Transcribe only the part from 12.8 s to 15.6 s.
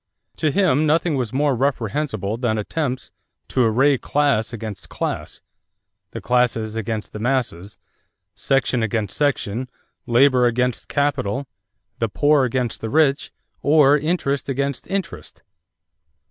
the rich,' or interest against interest."